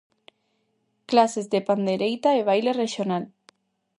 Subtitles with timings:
[1.11, 3.23] Clases de pandeireta e baile rexional.